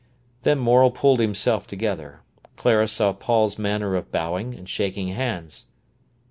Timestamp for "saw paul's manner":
2.87-3.95